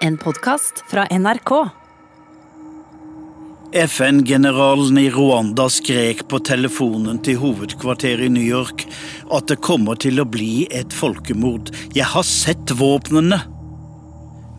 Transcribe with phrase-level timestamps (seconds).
[0.00, 1.68] En podkast fra NRK.
[3.72, 8.84] FN-generalen i Rwanda skrek på telefonen til hovedkvarteret i New York
[9.34, 11.72] at det kommer til å bli et folkemord.
[11.96, 13.40] Jeg har sett våpnene!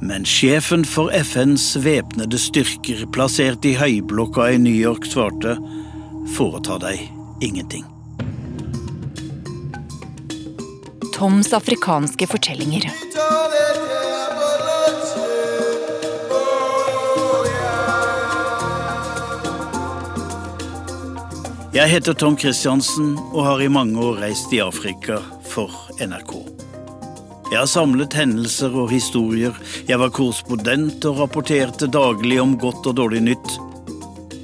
[0.03, 5.55] Men sjefen for FNs væpnede styrker, plassert i høyblokka i New York, svarte
[6.35, 7.07] foreta deg
[7.43, 7.87] ingenting.
[11.15, 12.91] Toms afrikanske fortellinger.
[21.69, 25.69] Jeg heter Tom Christiansen og har i mange år reist i Afrika for
[26.01, 26.33] NRK.
[27.51, 29.53] Jeg har samlet hendelser og historier.
[29.85, 33.55] Jeg var korrespondent og rapporterte daglig om godt og dårlig nytt.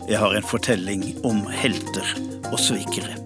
[0.06, 2.14] Jeg har en fortelling om helter
[2.52, 3.25] og svikere.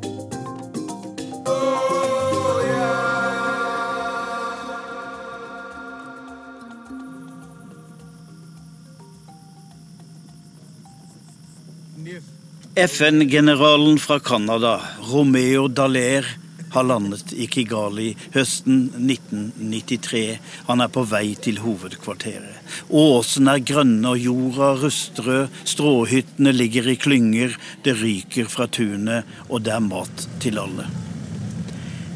[12.80, 16.26] FN-generalen fra Canada, Romeo Dallaire,
[16.72, 20.38] har landet i Kigali høsten 1993.
[20.70, 22.62] Han er på vei til hovedkvarteret.
[22.94, 29.66] Åsene er grønne og jorda rustrød, stråhyttene ligger i klynger, det ryker fra tunet, og
[29.68, 30.88] det er mat til alle.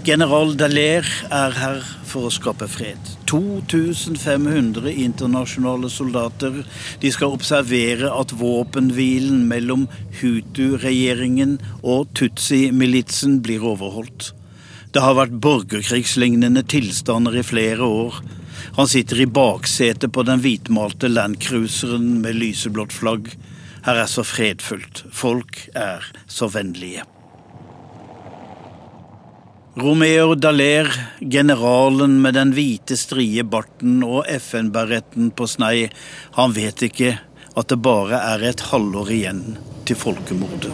[0.03, 2.99] General Dallaire er her for å skape fred.
[3.31, 6.57] 2500 internasjonale soldater.
[6.99, 9.85] De skal observere at våpenhvilen mellom
[10.19, 14.33] Hutu-regjeringen og Tutsi-militsen blir overholdt.
[14.91, 18.19] Det har vært borgerkrigslignende tilstander i flere år.
[18.75, 23.31] Han sitter i baksetet på den hvitmalte landcruiseren med lyseblått flagg.
[23.87, 25.05] Her er så fredfullt.
[25.15, 27.07] Folk er så vennlige.
[29.75, 35.87] Romeo Dallaire, generalen med den hvite, strie barten og FN-beretten på snei,
[36.35, 37.15] han vet ikke
[37.57, 39.41] at det bare er et halvår igjen
[39.89, 40.69] til folkemordet.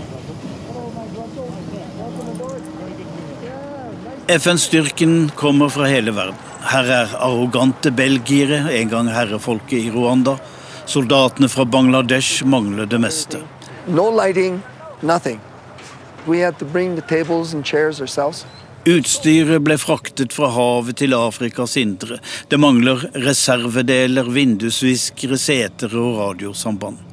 [4.36, 6.36] FN-styrken kommer fra hele verden.
[6.68, 10.36] Her er arrogante belgiere, en gang herrefolket i Rwanda.
[10.84, 13.46] Soldatene fra Bangladesh mangler det meste.
[13.88, 14.60] No lighting,
[15.02, 15.40] nothing.
[16.28, 18.04] We had to bring the tables and chairs.
[18.90, 22.18] Utstyret ble fraktet fra havet til Afrikas indre.
[22.50, 27.04] Det mangler reservedeler, vindusviskere, seter og radiosamband.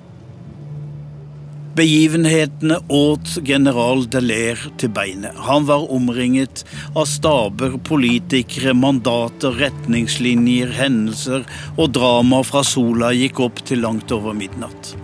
[1.76, 5.37] Begivenhetene åt general Deler til beinet.
[5.44, 6.62] Han var omringet
[6.97, 11.44] av staber, politikere, mandater, retningslinjer, hendelser
[11.76, 14.97] og drama fra sola gikk opp til langt over midnatt.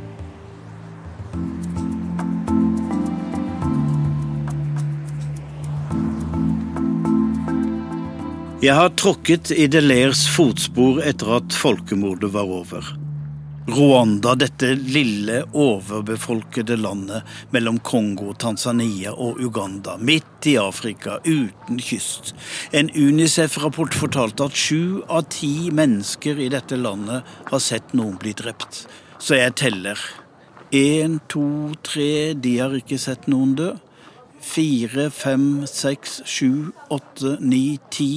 [8.63, 12.87] Jeg har tråkket i Delairs fotspor etter at folkemordet var over.
[13.67, 22.37] Rwanda, dette lille, overbefolkede landet mellom Kongo, Tanzania og Uganda, midt i Afrika, uten kyst.
[22.71, 28.31] En Unicef-rapport fortalte at sju av ti mennesker i dette landet har sett noen bli
[28.39, 28.85] drept.
[29.19, 29.99] Så jeg teller.
[30.71, 33.73] Én, to, tre, de har ikke sett noen dø.
[34.39, 38.13] Fire, fem, seks, sju, åtte, ni, ti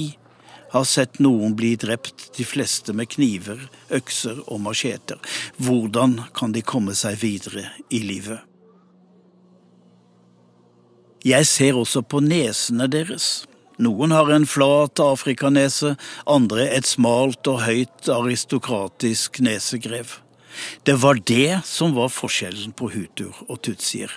[0.76, 3.60] har sett noen bli drept, de fleste med kniver,
[3.94, 5.18] økser og macheter.
[5.56, 8.44] Hvordan kan de komme seg videre i livet?
[11.26, 13.46] Jeg ser også på nesene deres.
[13.82, 15.96] Noen har en flat afrikanese,
[16.30, 20.20] andre et smalt og høyt aristokratisk nesegrev.
[20.86, 24.12] Det var det som var forskjellen på hutuer og tutsier.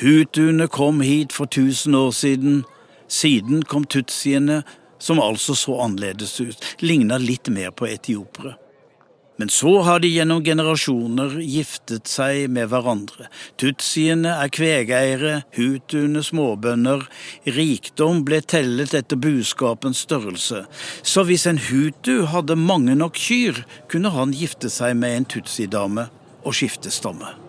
[0.00, 2.62] Hutuene kom hit for tusen år siden,
[3.10, 4.62] siden kom tutsiene,
[5.00, 8.56] som altså så annerledes ut, ligna litt mer på etiopere.
[9.40, 13.30] Men så har de gjennom generasjoner giftet seg med hverandre.
[13.56, 17.06] Tutsiene er kvegeiere, hutuene småbønder.
[17.48, 20.66] Rikdom ble tellet etter buskapens størrelse.
[21.00, 26.10] Så hvis en hutu hadde mange nok kyr, kunne han gifte seg med en tutsidame
[26.44, 27.39] og skifte stamme.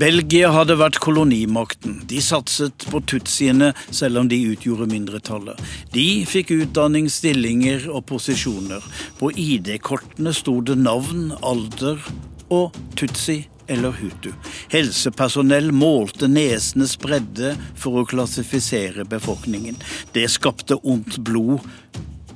[0.00, 1.98] Belgia hadde vært kolonimakten.
[2.08, 5.58] De satset på tutsiene, selv om de utgjorde mindretallet.
[5.92, 8.80] De fikk utdanning, stillinger og posisjoner.
[9.18, 12.00] På ID-kortene sto det navn, alder
[12.48, 14.30] og tutsi eller hutu.
[14.72, 19.76] Helsepersonell målte nesenes bredde for å klassifisere befolkningen.
[20.16, 21.60] Det skapte ondt blod.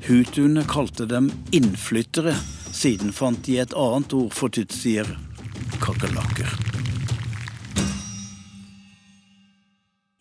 [0.05, 2.37] Hutuene kalte dem innflyttere.
[2.77, 5.09] Siden fant de et annet ord for tutsier
[5.81, 6.64] kakerlakker.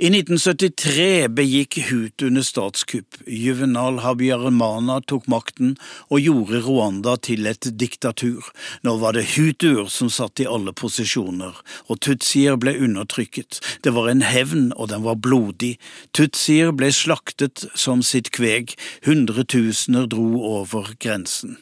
[0.04, 3.22] I 1973 begikk hutuene statskupp.
[3.24, 5.78] Juvenal Habyarimana tok makten
[6.10, 8.50] og gjorde Rwanda til et diktatur.
[8.84, 11.56] Nå var det hutuer som satt i alle posisjoner,
[11.88, 13.62] og tutsier ble undertrykket.
[13.88, 15.78] Det var en hevn, og den var blodig.
[16.12, 18.76] Tutsier ble slaktet som sitt kveg.
[19.08, 21.62] Hundretusener dro over grensen.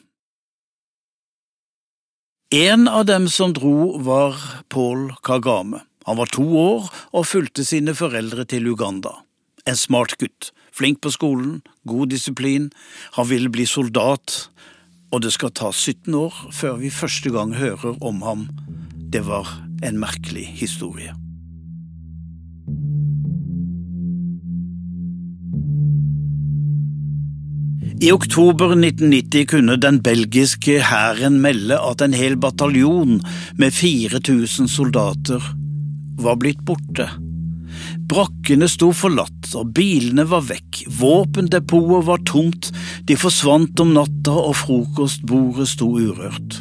[2.50, 4.34] En av dem som dro, var
[4.66, 5.86] Paul Kagame.
[6.06, 9.14] Han var to år og fulgte sine foreldre til Uganda.
[9.68, 12.70] En smart gutt, flink på skolen, god disiplin,
[13.14, 14.48] han ville bli soldat,
[15.12, 18.48] og det skal ta 17 år før vi første gang hører om ham.
[19.12, 19.48] Det var
[19.84, 21.12] en merkelig historie.
[28.02, 33.20] I oktober 1990 kunne den belgiske hæren melde at en hel bataljon
[33.54, 35.61] med 4000 soldater
[36.22, 37.08] var blitt borte.
[38.08, 42.70] Brakkene sto forlatt, og bilene var vekk, våpendepotet var tomt,
[43.08, 46.60] de forsvant om natta og frokostbordet sto urørt.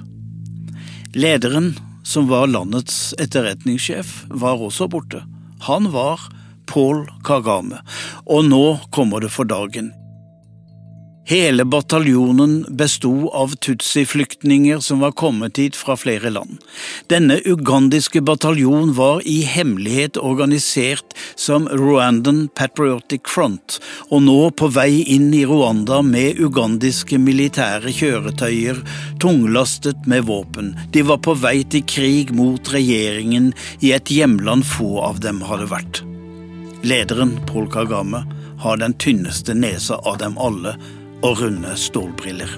[1.15, 1.73] Lederen,
[2.07, 5.23] som var landets etterretningssjef, var også borte.
[5.67, 6.23] Han var
[6.71, 7.81] Paul Kagame,
[8.25, 8.65] og nå
[8.95, 9.91] kommer det for dagen.
[11.25, 16.57] Hele bataljonen besto av tutsi-flyktninger som var kommet hit fra flere land.
[17.07, 23.77] Denne ugandiske bataljon var i hemmelighet organisert som Rwandan Patriotic Front,
[24.09, 28.81] og nå på vei inn i Rwanda med ugandiske militære kjøretøyer
[29.21, 30.73] tunglastet med våpen.
[30.91, 35.69] De var på vei til krig mot regjeringen i et hjemland få av dem hadde
[35.69, 36.01] vært.
[36.81, 38.25] Lederen, Paul Kagame,
[38.61, 40.75] har den tynneste nesa av dem alle,
[41.21, 42.57] og runde stålbriller.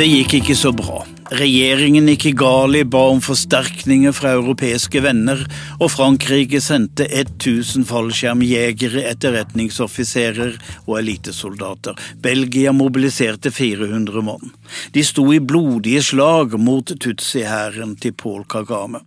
[0.00, 1.02] Det gikk ikke så bra.
[1.30, 5.42] Regjeringen i Kigali ba om forsterkninger fra europeiske venner,
[5.76, 10.56] og Frankrike sendte 1000 fallskjermjegere, etterretningsoffiserer
[10.86, 12.00] og elitesoldater.
[12.22, 14.56] Belgia mobiliserte 400 mann.
[14.96, 19.04] De sto i blodige slag mot Tutsi-hæren til Paul Kagame.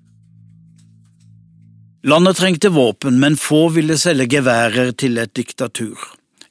[2.06, 5.96] Landet trengte våpen, men få ville selge geværer til et diktatur.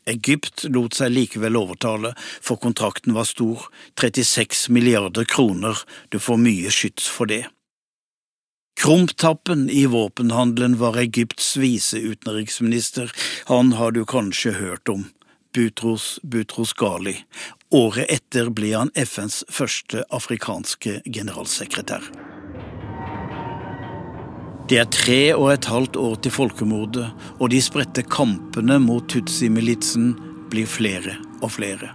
[0.09, 3.67] Egypt lot seg likevel overtale, for kontrakten var stor,
[4.01, 5.77] 36 milliarder kroner,
[6.09, 7.45] du får mye skyts for det.
[8.81, 13.13] Krumtappen i våpenhandelen var Egypts viseutenriksminister,
[13.53, 15.11] han har du kanskje hørt om,
[15.53, 17.19] Butros Butros Ghali.
[17.77, 22.09] Året etter ble han FNs første afrikanske generalsekretær.
[24.73, 27.11] Det er tre og et halvt år til folkemordet,
[27.41, 30.15] og de spredte kampene mot Tutsi-militsen
[30.49, 31.91] blir flere og flere.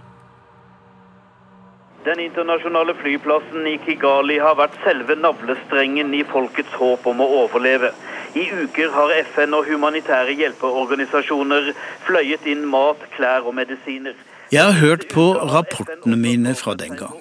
[2.06, 7.90] Den internasjonale flyplassen i Kigali har vært selve navlestrengen i folkets håp om å overleve.
[8.38, 11.72] I uker har FN og humanitære hjelpeorganisasjoner
[12.06, 14.14] fløyet inn mat, klær og medisiner.
[14.48, 17.16] Jeg har hørt på rapportene mine fra den gang.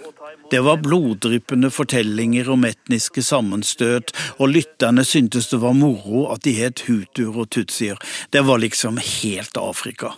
[0.51, 6.53] Det var bloddryppende fortellinger om etniske sammenstøt, og lytterne syntes det var moro at de
[6.56, 8.00] het hutuer og tutsier.
[8.31, 10.13] Det var liksom helt Afrika.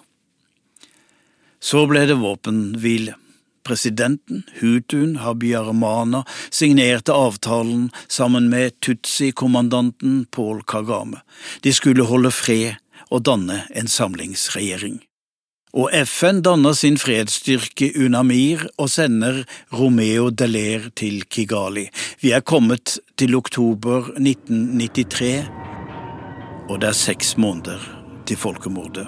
[1.59, 3.17] Så ble det våpenhvile.
[3.65, 6.23] Presidenten, hutuen Habyaramana,
[6.53, 11.25] signerte avtalen sammen med tutsi-kommandanten Paul Kagame.
[11.65, 12.77] De skulle holde fred
[13.09, 15.01] og danne en samlingsregjering
[15.73, 21.85] og FN danner sin fredsstyrke UNAMIR og sender Romeo Deler til Kigali.
[22.21, 25.45] Vi er kommet til oktober 1993,
[26.69, 27.85] og det er seks måneder
[28.25, 29.07] til folkemordet.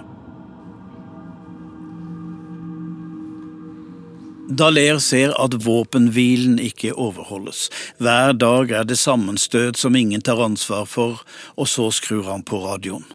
[4.51, 7.69] Daler ser at våpenhvilen ikke overholdes.
[8.03, 11.23] Hver dag er det sammenstøt som ingen tar ansvar for,
[11.55, 13.05] og så skrur han på radioen.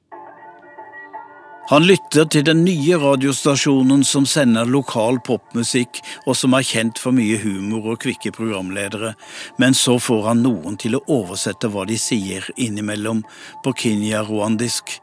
[1.66, 7.10] Han lytter til den nye radiostasjonen som sender lokal popmusikk, og som er kjent for
[7.16, 9.16] mye humor og kvikke programledere,
[9.58, 13.24] men så får han noen til å oversette hva de sier innimellom
[13.66, 15.00] på kinyarwandisk.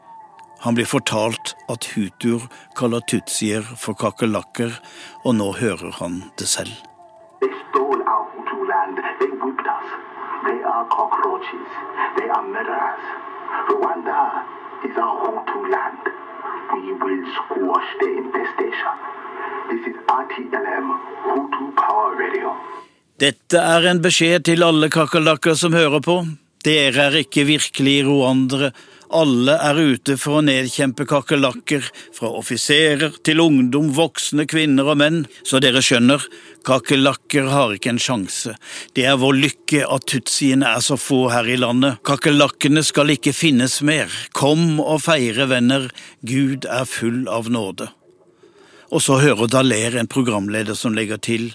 [0.64, 2.48] Han blir fortalt at hutuer
[2.80, 4.80] kaller tutsier for kakerlakker,
[5.28, 6.72] og nå hører han det selv.
[7.44, 9.04] They stole our Hutu land.
[9.20, 9.88] They whipped us.
[10.48, 11.68] They are cockroaches.
[12.16, 13.04] They are murderers.
[13.68, 14.48] Rwanda
[14.88, 16.23] is our Hutu land
[16.72, 18.96] will squash the infestation.
[19.70, 20.88] This is RTLM,
[21.26, 22.54] Hutu Power Radio.
[23.20, 26.24] Dette er en beskjed til alle kakerlakker som hører på.
[26.64, 28.72] Dere er ikke virkelige rwandere.
[29.14, 35.20] Alle er ute for å nedkjempe kakerlakker, fra offiserer til ungdom, voksne, kvinner og menn,
[35.46, 36.26] så dere skjønner,
[36.66, 38.56] kakerlakker har ikke en sjanse.
[38.98, 42.02] Det er vår lykke at tutsiene er så få her i landet.
[42.08, 44.10] Kakerlakkene skal ikke finnes mer.
[44.34, 45.92] Kom og feire, venner,
[46.26, 47.92] Gud er full av nåde.
[48.94, 51.52] Og så hører Daler en programleder som legger til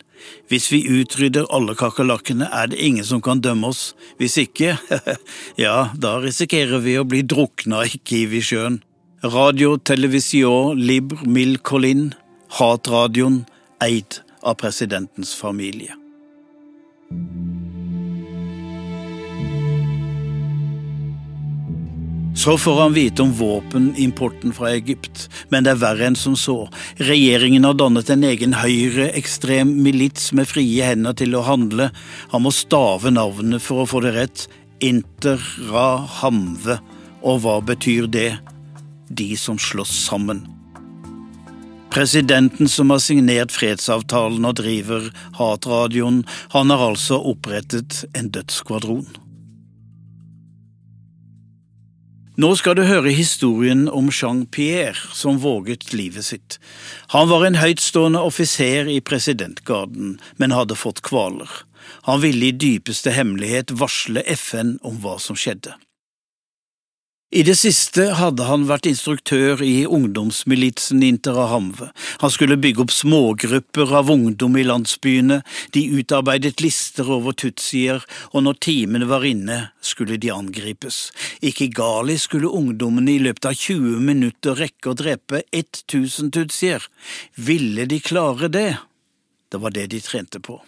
[0.50, 3.92] hvis vi utrydder alle kakerlakkene, er det ingen som kan dømme oss.
[4.18, 4.74] Hvis ikke,
[5.64, 8.80] ja, da risikerer vi å bli drukna i Kiwisjøen.
[9.22, 12.10] Radio Television Libre Mil Colin,
[12.58, 13.44] hatradioen
[13.82, 15.94] eid av presidentens familie.
[22.38, 26.68] Så får han vite om våpenimporten fra Egypt, men det er verre enn som så.
[27.02, 31.88] Regjeringen har dannet en egen høyreekstrem milits med frie hender til å handle.
[32.30, 34.46] Han må stave navnet for å få det rett.
[34.78, 35.42] Inter
[35.72, 36.78] Ra Hamve.
[37.26, 38.30] Og hva betyr det?
[39.10, 40.46] De som slåss sammen.
[41.90, 45.10] Presidenten som har signert fredsavtalen og driver
[45.42, 46.22] hatradioen,
[46.54, 49.08] han har altså opprettet en dødsskvadron.
[52.38, 56.58] Nå skal du høre historien om Jean-Pierre som våget livet sitt.
[57.10, 61.50] Han var en høytstående offiser i presidentgarden, men hadde fått kvaler.
[62.06, 65.74] Han ville i dypeste hemmelighet varsle FN om hva som skjedde.
[67.28, 71.90] I det siste hadde han vært instruktør i ungdomsmilitsen Interahamve.
[72.22, 75.42] Han skulle bygge opp smågrupper av ungdom i landsbyene,
[75.76, 78.00] de utarbeidet lister over tutsier,
[78.32, 81.10] og når timene var inne, skulle de angripes.
[81.44, 86.88] Ikke Gali skulle ungdommene i løpet av 20 minutter rekke å drepe 1000 tutsier.
[87.36, 88.70] Ville de klare det?
[89.52, 90.62] Det var det de trente på.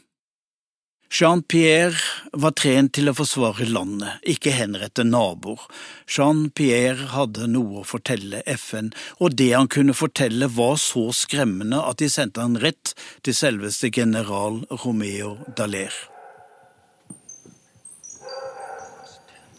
[1.10, 1.98] Jean-Pierre
[2.38, 5.64] var trent til å forsvare landet, ikke henrette naboer.
[6.06, 11.98] Jean-Pierre hadde noe å fortelle FN, og det han kunne fortelle var så skremmende at
[11.98, 12.94] de sendte han rett
[13.26, 15.98] til selveste general Romeo Dallaire.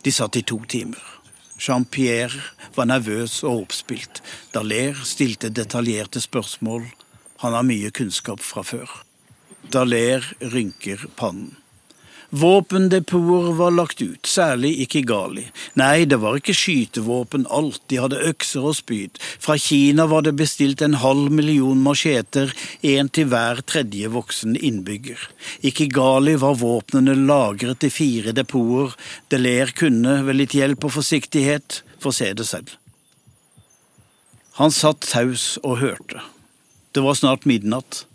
[0.08, 1.04] De satt i to timer.
[1.60, 2.40] Jean-Pierre
[2.80, 4.24] var nervøs og oppspilt.
[4.56, 6.88] Dallaire stilte detaljerte spørsmål.
[7.44, 9.02] Han har mye kunnskap fra før.
[9.70, 11.56] Daler rynker pannen.
[12.34, 15.44] Våpendepoter var lagt ut, særlig i Kigali.
[15.76, 19.20] Nei, det var ikke skytevåpen alt, de hadde økser og spyd.
[19.20, 22.54] Fra Kina var det bestilt en halv million macheter,
[22.88, 25.20] én til hver tredje voksen innbygger.
[25.60, 28.96] I Kigali var våpnene lagret i fire depoter.
[29.28, 32.78] Deler kunne, ved litt hjelp og forsiktighet, få se det selv.
[34.56, 36.24] Han satt taus og hørte.
[36.96, 38.06] Det var snart midnatt.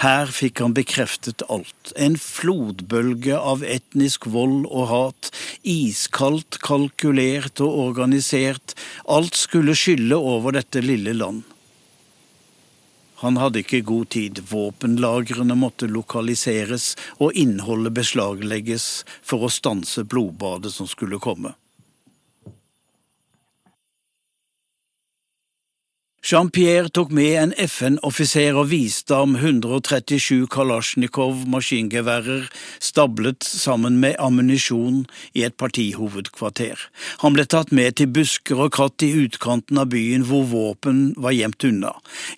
[0.00, 1.92] Her fikk han bekreftet alt.
[1.96, 5.30] En flodbølge av etnisk vold og hat.
[5.62, 8.76] Iskaldt, kalkulert og organisert.
[9.04, 11.42] Alt skulle skylle over dette lille land.
[13.22, 14.40] Han hadde ikke god tid.
[14.50, 21.54] Våpenlagrene måtte lokaliseres og innholdet beslaglegges for å stanse blodbadet som skulle komme.
[26.22, 32.44] Jean-Pierre tok med en FN-offiser og viste ham 137 Kalasjnikov maskingeværer
[32.78, 35.00] stablet sammen med ammunisjon
[35.34, 36.78] i et partihovedkvarter.
[37.24, 41.34] Han ble tatt med til busker og kratt i utkanten av byen hvor våpen var
[41.34, 41.90] gjemt unna.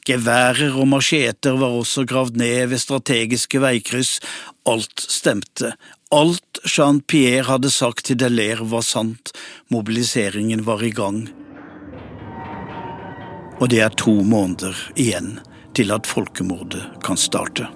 [0.09, 4.17] Geværer og macheter var også gravd ned ved strategiske veikryss.
[4.65, 5.77] Alt stemte.
[6.09, 9.37] Alt Jean-Pierre hadde sagt til Delaire var sant.
[9.69, 11.27] Mobiliseringen var i gang
[13.61, 15.39] og det er to måneder igjen
[15.75, 17.69] til at folkemordet kan starte.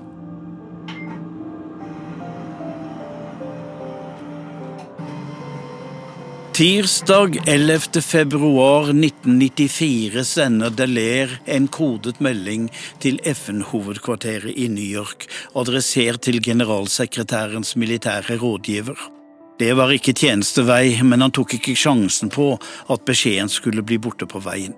[6.59, 8.03] Tirsdag 11.
[8.03, 12.65] februar 1994 sender Deler en kodet melding
[12.99, 18.99] til FN-hovedkvarteret i New York, adressert til generalsekretærens militære rådgiver.
[19.59, 22.57] Det var ikke tjenestevei, men han tok ikke sjansen på
[22.91, 24.75] at beskjeden skulle bli borte på veien.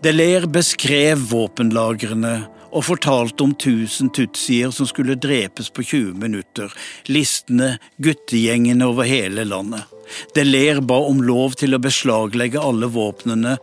[0.00, 2.34] Deler beskrev våpenlagrene
[2.70, 6.72] og fortalte om tusen tutsier som skulle drepes på 20 minutter,
[7.10, 9.84] listene, guttegjengene over hele landet.
[10.34, 13.58] Deler ba om lov til å beslaglegge alle våpnene,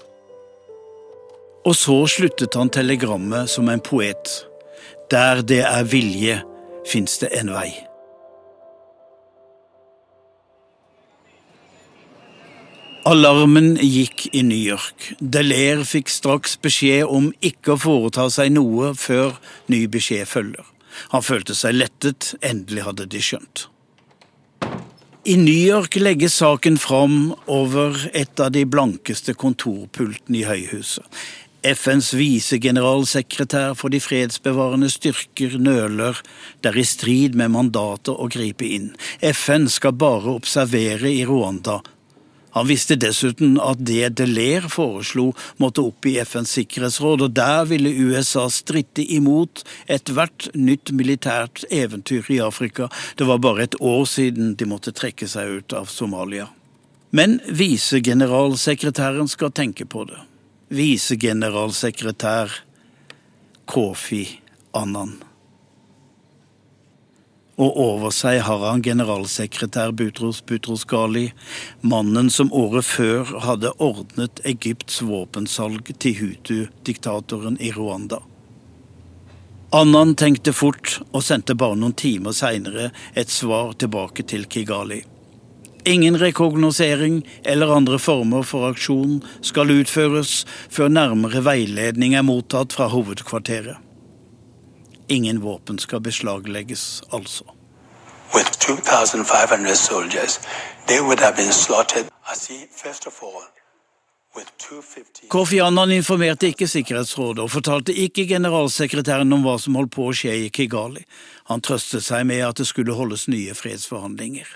[1.68, 4.38] og så sluttet han telegrammet som en poet.
[5.12, 6.38] Der det er vilje,
[6.88, 7.72] fins det en vei.
[13.08, 15.14] Alarmen gikk i New York.
[15.20, 19.38] Delaire fikk straks beskjed om ikke å foreta seg noe før
[19.72, 20.66] ny beskjed følger.
[21.14, 23.70] Han følte seg lettet, endelig hadde de skjønt.
[25.24, 31.08] I New York legges saken fram over et av de blankeste kontorpultene i Høyhuset.
[31.64, 36.20] FNs visegeneralsekretær for de fredsbevarende styrker nøler.
[36.60, 38.98] Det er i strid med mandatet å gripe inn.
[39.24, 41.80] FN skal bare observere i Rwanda.
[42.56, 47.92] Han visste dessuten at det Delaire foreslo måtte opp i FNs sikkerhetsråd, og der ville
[47.92, 52.90] USA stritte imot ethvert nytt militært eventyr i Afrika.
[53.18, 56.48] Det var bare et år siden de måtte trekke seg ut av Somalia.
[57.12, 60.20] Men visegeneralsekretæren skal tenke på det
[60.68, 62.52] visegeneralsekretær
[63.66, 64.40] Kofi
[64.76, 65.27] Annan.
[67.58, 71.32] Og over seg har han generalsekretær Butros Butros Ghali,
[71.82, 78.22] mannen som året før hadde ordnet Egypts våpensalg til Hutu-diktatoren i Rwanda.
[79.74, 85.02] Annan tenkte fort og sendte bare noen timer seinere et svar tilbake til Kigali.
[85.88, 92.90] Ingen rekognosering eller andre former for aksjon skal utføres før nærmere veiledning er mottatt fra
[92.94, 93.87] hovedkvarteret.
[95.08, 97.44] Ingen våpen skal beslaglegges, altså.
[98.34, 100.40] With 2,500 soldiers,
[100.88, 102.68] see,
[103.22, 103.44] all,
[105.28, 110.14] Kofi Annan informerte ikke Sikkerhetsrådet og fortalte ikke generalsekretæren om hva som holdt på å
[110.16, 111.04] skje i Kigali.
[111.50, 114.48] Han trøstet seg med at det skulle holdes nye fredsforhandlinger.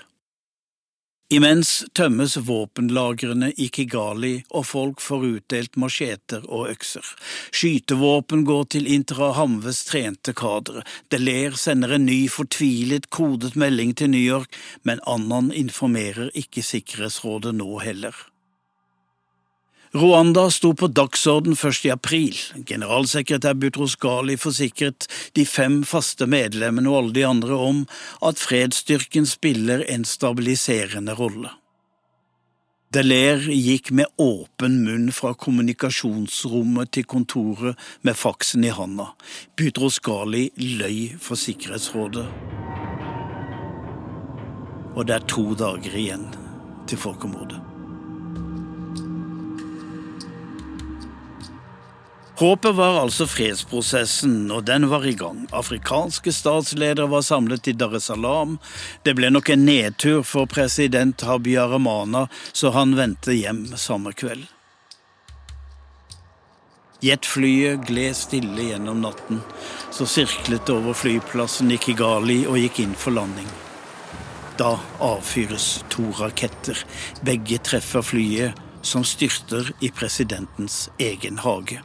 [1.32, 7.06] Imens tømmes våpenlagrene i Kigali, og folk får utdelt macheter og økser.
[7.56, 10.82] Skytevåpen går til Interahamves trente kadre.
[11.08, 17.54] Deler sender en ny fortvilet kodet melding til New York, men Annan informerer ikke Sikkerhetsrådet
[17.56, 18.12] nå heller.
[19.92, 22.36] Rwanda sto på dagsorden først i april.
[22.64, 25.04] Generalsekretær Butros Ghali forsikret
[25.36, 27.82] de fem faste medlemmene og alle de andre om
[28.24, 31.50] at fredsstyrken spiller en stabiliserende rolle.
[32.92, 39.10] Deler gikk med åpen munn fra kommunikasjonsrommet til kontoret med faksen i handa.
[39.56, 42.24] Butros Ghali løy for Sikkerhetsrådet.
[44.92, 46.26] Og det er to dager igjen
[46.88, 47.71] til folkemordet.
[52.42, 55.44] Håpet var altså fredsprosessen, og den var i gang.
[55.54, 58.56] Afrikanske statsledere var samlet i Dar es Salaam.
[59.06, 64.48] Det ble nok en nedtur for president Habyaramana, så han vendte hjem samme kveld.
[67.06, 69.38] Jetflyet gled stille gjennom natten,
[69.94, 73.54] så sirklet det over flyplassen i Kigali og gikk inn for landing.
[74.58, 76.82] Da avfyres to raketter.
[77.22, 81.78] Begge treffer flyet, som styrter i presidentens egen hage.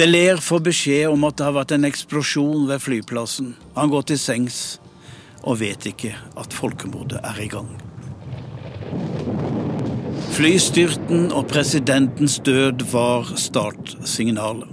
[0.00, 3.50] Deler får beskjed om at det har vært en eksplosjon ved flyplassen.
[3.76, 4.58] Han går til sengs
[5.44, 7.68] og vet ikke at folkemordet er i gang.
[10.32, 14.70] Flystyrten og presidentens død var startsignalet.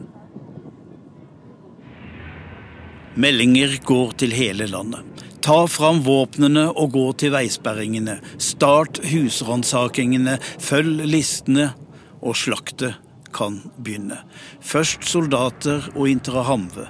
[3.20, 5.26] Meldinger går til hele landet.
[5.44, 8.22] Ta fram våpnene og gå til veisperringene.
[8.40, 11.74] Start husransakingene, følg listene
[12.22, 12.94] og slakte
[13.34, 14.22] kan begynne.
[14.62, 16.88] Først soldater og Interahamwe.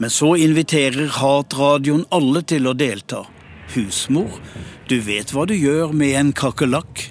[0.00, 3.24] Men så inviterer hatradioen alle til å delta.
[3.72, 4.40] Husmor,
[4.88, 7.06] du vet hva du gjør med en kakerlakk?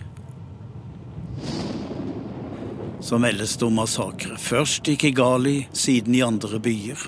[3.02, 4.38] Så meldes det om massakre.
[4.38, 7.08] Først i Kigali, siden i andre byer.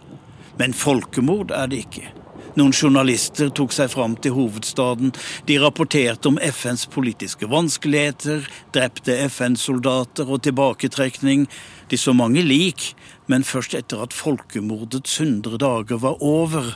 [0.57, 2.09] Men folkemord er det ikke.
[2.53, 5.09] Noen journalister tok seg fram til hovedstaden.
[5.49, 11.47] De rapporterte om FNs politiske vanskeligheter, drepte FN-soldater og tilbaketrekning.
[11.89, 12.91] De så mange lik,
[13.25, 16.75] men først etter at folkemordets hundre dager var over,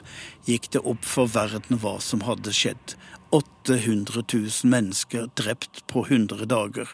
[0.50, 2.96] gikk det opp for verden hva som hadde skjedd.
[3.30, 6.90] 800 000 mennesker drept på 100 dager.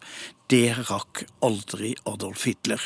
[0.52, 2.84] Det rakk aldri Adolf Hitler.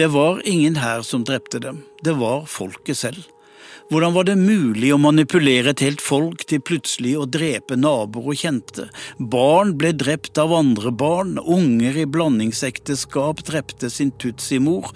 [0.00, 3.26] Det var ingen her som drepte dem, det var folket selv.
[3.92, 8.38] Hvordan var det mulig å manipulere et helt folk til plutselig å drepe naboer og
[8.40, 8.86] kjente?
[9.18, 14.88] Barn ble drept av andre barn, unger i blandingsekteskap drepte sin tutsi-mor,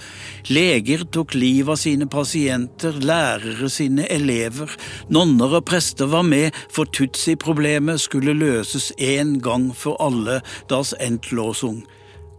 [0.48, 4.72] leger tok livet av sine pasienter, lærere sine elever,
[5.12, 10.38] nonner og prester var med, for tutsi-problemet skulle løses en gang for alle,
[10.72, 11.82] das Endlosung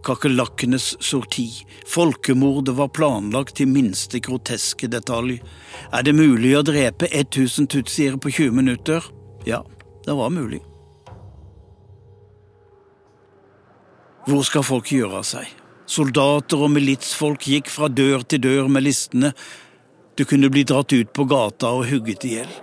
[0.06, 1.48] kakerlakkenes sorti.
[1.90, 5.40] Folkemordet var planlagt til minste groteske detalj.
[5.92, 9.04] Er det mulig å drepe 1000 tutsier på 20 minutter?
[9.48, 9.64] Ja,
[10.06, 10.62] det var mulig.
[14.26, 15.46] Hvor skal folk gjøre av seg?
[15.86, 19.30] Soldater og militsfolk gikk fra dør til dør med listene.
[20.18, 22.54] Du kunne bli dratt ut på gata og hugget i hjel.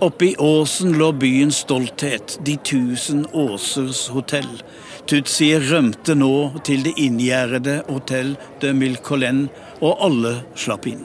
[0.00, 4.58] Oppe i åsen lå byens stolthet, de tusen åsers hotell.
[5.08, 9.46] Tutsier rømte nå til det inngjerdede Hotell de Milcolin,
[9.80, 11.00] og alle slapp inn.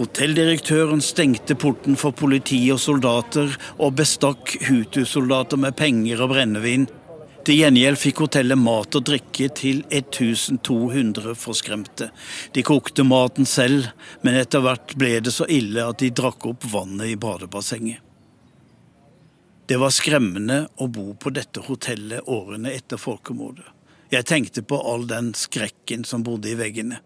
[0.00, 6.88] Hotelldirektøren stengte porten for politi og soldater, og bestakk Hutu-soldater med penger og brennevin.
[7.46, 12.08] Til gjengjeld fikk hotellet mat og drikke til 1200 forskremte.
[12.56, 13.92] De kokte maten selv,
[14.26, 18.03] men etter hvert ble det så ille at de drakk opp vannet i badebassenget.
[19.66, 23.64] Det var skremmende å bo på dette hotellet årene etter folkemordet.
[24.12, 26.98] Jeg tenkte på all den skrekken som bodde i veggene.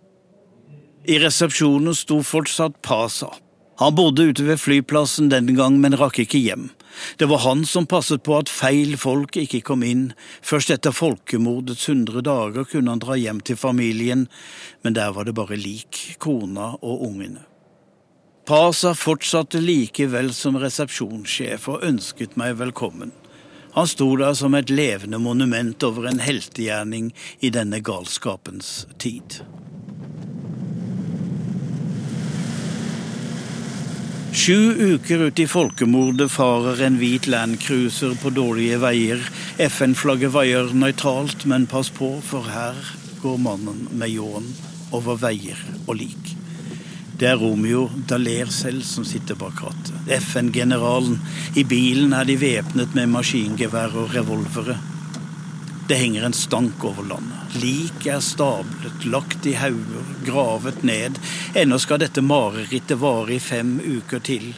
[1.06, 3.30] I resepsjonen sto fortsatt Pasa.
[3.78, 6.66] Han bodde ute ved flyplassen den gang, men rakk ikke hjem.
[7.22, 10.08] Det var han som passet på at feil folk ikke kom inn.
[10.42, 14.26] Først etter folkemordets hundre dager kunne han dra hjem til familien,
[14.82, 17.47] men der var det bare lik, kona og ungene.
[18.48, 23.10] Pasa fortsatte likevel som resepsjonssjef og ønsket meg velkommen.
[23.74, 27.10] Han sto der som et levende monument over en heltegjerning
[27.44, 29.42] i denne galskapens tid.
[34.32, 39.28] Sju uker ut i folkemordet farer en hvit landcruiser på dårlige veier.
[39.68, 42.80] FN-flagget vaier nøytralt, men pass på, for her
[43.20, 44.48] går mannen med ljåen
[44.96, 46.37] over veier og lik.
[47.18, 49.94] Det er Romeo Daler selv som sitter bak rattet.
[50.22, 51.16] FN-generalen.
[51.58, 54.76] I bilen er de væpnet med maskingevær og revolvere.
[55.88, 57.56] Det henger en stank over landet.
[57.58, 61.18] Lik er stablet, lagt i hauger, gravet ned.
[61.58, 64.52] Ennå skal dette marerittet vare i fem uker til.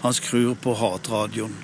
[0.00, 1.58] Han skrur på hatradioen.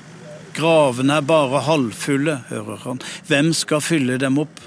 [0.53, 3.01] Gravene er bare halvfulle, hører han.
[3.31, 4.61] Hvem skal fylle dem opp?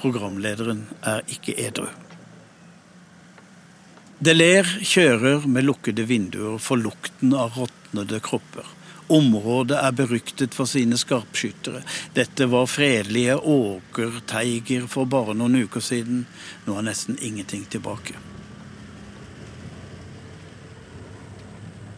[0.00, 1.90] Programlederen er ikke edru.
[4.22, 8.68] Deler kjører med lukkede vinduer for lukten av råtnede kropper.
[9.10, 11.80] Området er beryktet for sine skarpskyttere.
[12.14, 16.20] Dette var fredelige åkerteiger for bare noen uker siden.
[16.68, 18.14] Nå er nesten ingenting tilbake.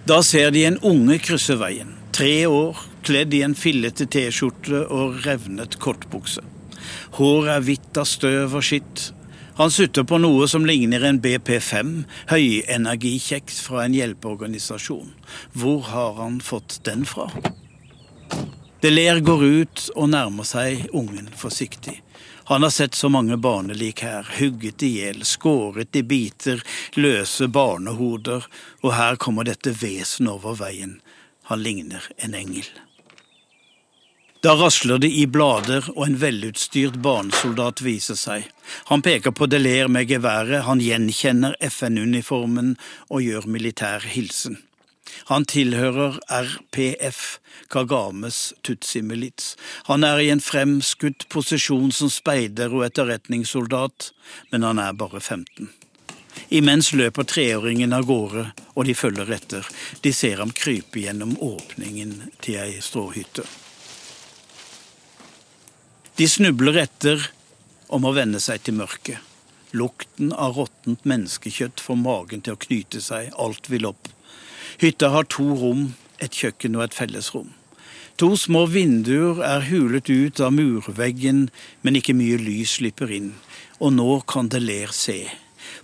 [0.09, 1.93] Da ser de en unge krysse veien.
[2.17, 6.41] Tre år, kledd i en fillete T-skjorte og revnet kortbukse.
[7.21, 9.11] Håret er hvitt av støv og skitt,
[9.57, 11.93] han sutter på noe som ligner en BP5,
[12.31, 15.13] høyenergikjeks fra en hjelpeorganisasjon.
[15.55, 17.29] Hvor har han fått den fra?
[18.85, 22.01] Deler går ut og nærmer seg ungen forsiktig.
[22.51, 26.61] Han har sett så mange barnelik her, hugget i hjel, skåret i biter,
[27.01, 28.45] løse barnehoder,
[28.83, 30.99] og her kommer dette vesenet over veien.
[31.49, 32.69] Han ligner en engel.
[34.45, 38.51] Da rasler det i blader, og en velutstyrt barnesoldat viser seg.
[38.91, 42.75] Han peker på Deler med geværet, han gjenkjenner FN-uniformen
[43.09, 44.59] og gjør militær hilsen.
[45.33, 47.23] Han tilhører RPF,
[47.73, 49.55] Kagames Tutsi-milits.
[49.89, 54.13] Han er i en fremskutt posisjon som speider og etterretningssoldat,
[54.53, 55.73] men han er bare 15.
[56.53, 59.75] Imens løper treåringen av gårde, og de følger etter.
[60.05, 63.49] De ser ham krype gjennom åpningen til ei stråhytte.
[66.15, 67.25] De snubler etter
[67.91, 69.19] og må venne seg til mørket.
[69.75, 74.07] Lukten av råttent menneskekjøtt får magen til å knyte seg, alt vil opp.
[74.79, 75.89] Hytta har to rom,
[76.23, 77.49] et kjøkken og et fellesrom.
[78.23, 81.49] To små vinduer er hulet ut av murveggen,
[81.83, 83.33] men ikke mye lys slipper inn,
[83.83, 85.19] og nå kan det ler se.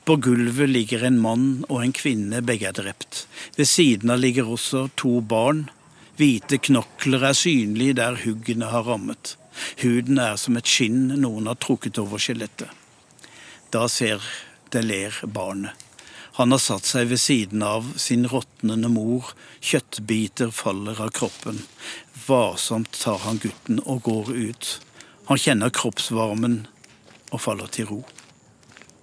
[0.06, 3.24] På gulvet ligger en mann og en kvinne, begge er drept.
[3.58, 5.66] Ved siden av ligger også to barn.
[6.22, 9.34] Hvite knokler er synlige der huggene har rammet.
[9.82, 12.70] Huden er som et skinn noen har trukket over skjelettet.
[13.70, 14.22] Da ser
[14.70, 15.74] det ler barnet.
[16.38, 21.58] Han har satt seg ved siden av sin råtnende mor, kjøttbiter faller av kroppen.
[22.26, 24.70] Varsomt tar han gutten og går ut.
[25.28, 26.62] Han kjenner kroppsvarmen
[27.30, 28.00] og faller til ro.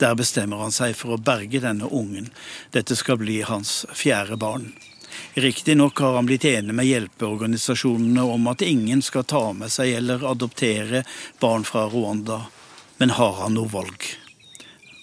[0.01, 2.31] Der bestemmer han seg for å berge denne ungen.
[2.73, 4.71] Dette skal bli hans fjerde barn.
[5.33, 10.25] Riktignok har han blitt enig med hjelpeorganisasjonene om at ingen skal ta med seg eller
[10.25, 11.03] adoptere
[11.39, 12.41] barn fra Rwanda,
[12.97, 14.09] men har han noe valg?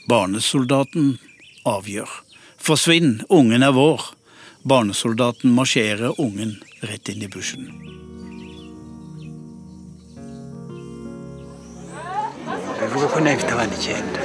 [0.09, 1.17] Barnesoldaten
[1.65, 2.21] avgjør.
[2.59, 4.13] Forsvinn, ungen er vår.
[4.65, 7.69] Barnesoldaten marsjerer ungen rett inn i bushen.
[12.95, 14.21] bivuga ko nayo ifite abana icyenda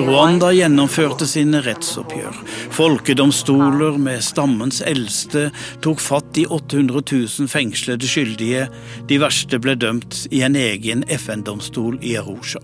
[0.00, 2.36] Rwanda gjennomførte sine rettsoppgjør.
[2.74, 5.48] Folkedomstoler med stammens eldste
[5.84, 8.68] tok fatt i 800 000 fengslede skyldige.
[9.10, 12.62] De verste ble dømt i en egen FN-domstol i Arusha.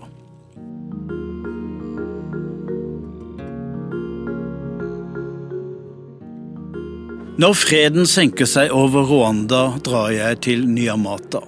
[7.37, 11.43] Når freden senker seg over Rwanda, drar jeg til Nyamata.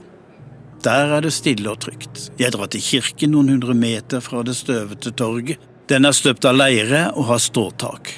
[0.83, 2.29] Der er det stille og trygt.
[2.39, 5.59] Jeg drar til kirken noen hundre meter fra det støvete torget.
[5.91, 8.11] Den er støpt av leire og har ståtak.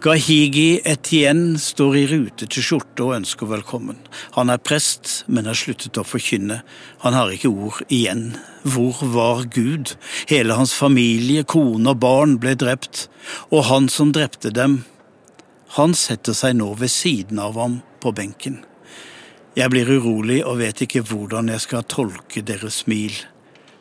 [0.00, 3.98] Gahigi Etienne står i rute til skjorte og ønsker velkommen.
[4.36, 6.60] Han er prest, men har sluttet å forkynne.
[7.02, 8.36] Han har ikke ord igjen.
[8.62, 9.96] Hvor var Gud?
[10.30, 13.08] Hele hans familie, kone og barn ble drept,
[13.50, 14.84] og han som drepte dem,
[15.76, 18.62] han setter seg nå ved siden av ham på benken.
[19.56, 23.14] Jeg blir urolig og vet ikke hvordan jeg skal tolke deres smil,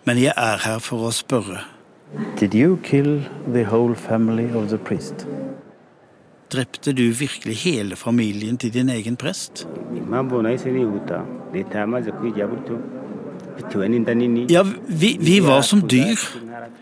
[0.08, 1.66] men jeg er her for å spørre.
[2.40, 5.26] Did you kill the whole family of the priest?
[6.54, 9.66] Drepte du virkelig hele familien til din egen prest?
[14.56, 16.26] Ja, vi, vi var som dyr.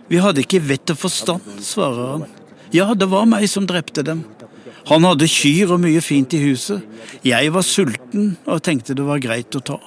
[0.07, 2.29] Vi hadde ikke vett og forstand, svarer han.
[2.73, 4.21] Ja, det var meg som drepte dem.
[4.89, 6.83] Han hadde kyr og mye fint i huset.
[7.23, 9.79] Jeg var sulten og tenkte det var greit å ta.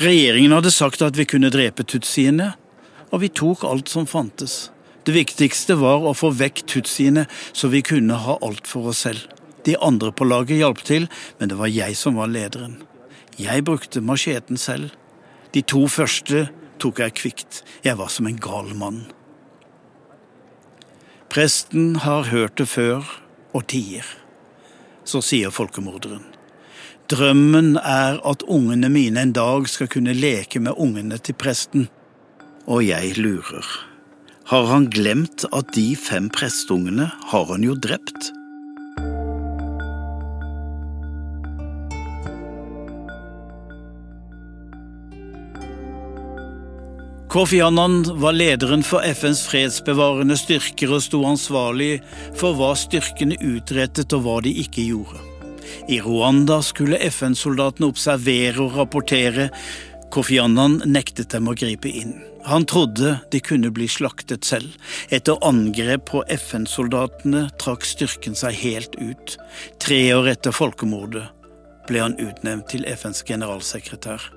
[0.00, 2.52] Regjeringen hadde sagt at vi kunne drepe tutsiene,
[3.12, 4.68] og vi tok alt som fantes.
[5.04, 9.26] Det viktigste var å få vekk tutsiene, så vi kunne ha alt for oss selv.
[9.66, 11.08] De andre på laget hjalp til,
[11.40, 12.78] men det var jeg som var lederen.
[13.36, 14.94] Jeg brukte macheten selv.
[15.52, 16.46] De to første
[16.80, 17.62] tok jeg kvikt.
[17.84, 19.06] Jeg var som en gal mann.
[21.28, 23.04] Presten har hørt det før
[23.56, 24.06] og tier.
[25.08, 26.24] Så sier folkemorderen.
[27.08, 31.86] Drømmen er at ungene mine en dag skal kunne leke med ungene til presten.
[32.68, 33.64] Og jeg lurer.
[34.48, 38.32] Har han glemt at de fem prestungene har han jo drept?
[47.28, 51.98] Kofi Annan var lederen for FNs fredsbevarende styrker og sto ansvarlig
[52.40, 55.20] for hva styrkene utrettet og hva de ikke gjorde.
[55.92, 59.50] I Rwanda skulle FN-soldatene observere og rapportere.
[60.08, 62.16] Kofi Annan nektet dem å gripe inn.
[62.48, 64.72] Han trodde de kunne bli slaktet selv.
[65.12, 69.36] Etter angrep på FN-soldatene trakk styrken seg helt ut.
[69.84, 71.28] Tre år etter folkemordet
[71.92, 74.30] ble han utnevnt til FNs generalsekretær.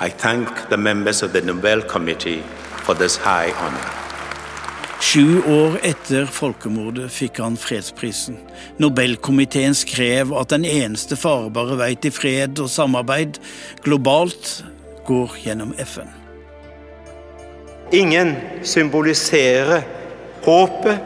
[0.00, 2.42] I thank the members of the Nobel Committee
[2.82, 3.90] for this high honor.
[5.00, 8.38] Sju år etter folkemordet fikk han fredsprisen.
[8.82, 13.38] Nobelkomiteen skrev at den eneste farbare vei til fred og samarbeid
[13.84, 14.64] globalt
[15.06, 16.10] går gjennom FN.
[17.94, 18.34] Ingen
[18.66, 19.84] symboliserer
[20.42, 20.98] håpet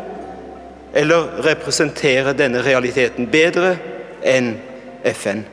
[0.96, 3.74] eller representerer denne realiteten bedre
[4.24, 4.54] enn
[5.04, 5.44] FN.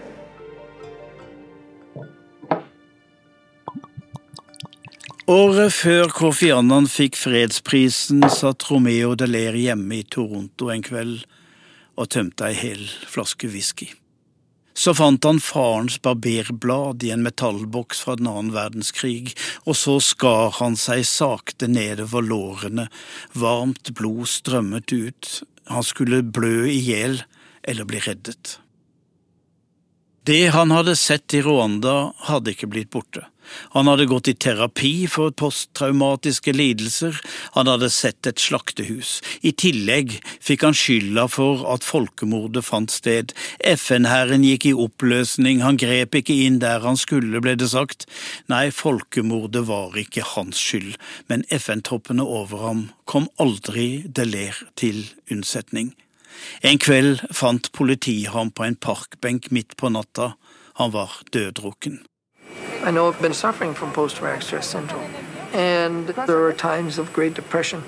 [5.25, 11.23] Året før Kofi Annan fikk fredsprisen, satt Romeo Deler hjemme i Toronto en kveld
[11.97, 13.87] og tømte ei hel flaske whisky.
[14.77, 19.33] Så fant han farens barberblad i en metallboks fra den annen verdenskrig,
[19.65, 22.85] og så skar han seg sakte nedover lårene,
[23.33, 25.35] varmt blod strømmet ut,
[25.73, 27.23] han skulle blø i hjel
[27.65, 28.59] eller bli reddet.
[30.21, 33.25] Det han hadde sett i Rwanda, hadde ikke blitt borte.
[33.75, 37.17] Han hadde gått i terapi for posttraumatiske lidelser,
[37.55, 39.19] han hadde sett et slaktehus.
[39.41, 43.33] I tillegg fikk han skylda for at folkemordet fant sted.
[43.59, 48.07] FN-hæren gikk i oppløsning, han grep ikke inn der han skulle, ble det sagt.
[48.51, 50.95] Nei, folkemordet var ikke hans skyld,
[51.29, 55.93] men FN-troppene over ham kom aldri Deler til unnsetning.
[56.61, 60.33] En kveld fant politiet ham på en parkbenk midt på natta.
[60.79, 62.01] Han var døddrukken.
[62.83, 65.11] I know I've been suffering from post-traumatic stress syndrome,
[65.53, 67.83] and there are times of great depression.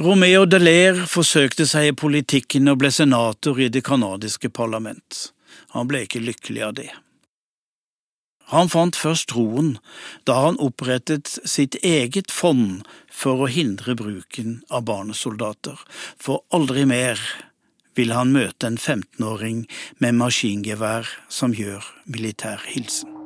[0.00, 5.26] Romeo Dallaire forsøkte seg i politikken og ble senator i det canadiske parlament.
[5.76, 6.88] Han ble ikke lykkelig av det.
[8.50, 9.74] Han fant først roen
[10.26, 12.80] da han opprettet sitt eget fond
[13.12, 15.78] for å hindre bruken av barnesoldater,
[16.18, 17.20] for aldri mer
[17.98, 19.66] vil han møte en 15-åring
[20.00, 23.19] med maskingevær som gjør militær hilsen.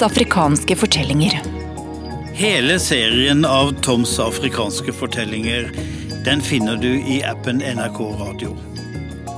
[0.00, 1.42] Toms afrikanske fortellinger.
[2.32, 5.66] Hele serien av Toms afrikanske fortellinger
[6.24, 8.54] den finner du i appen NRK Radio.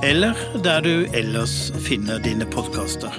[0.07, 3.11] Eller der du ellers finner dine podkaster.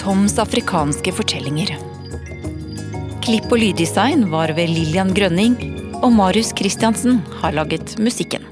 [0.00, 1.76] Toms afrikanske fortellinger.
[3.20, 5.58] Klipp og lyddesign var ved Lillian Grønning,
[6.00, 8.49] og Marius Christiansen har laget musikken.